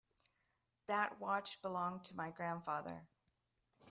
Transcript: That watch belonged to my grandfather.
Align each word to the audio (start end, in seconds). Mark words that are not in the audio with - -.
That 0.87 1.19
watch 1.21 1.61
belonged 1.61 2.03
to 2.05 2.15
my 2.15 2.31
grandfather. 2.31 3.05